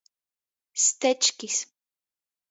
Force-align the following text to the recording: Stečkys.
Stečkys. 0.83 1.57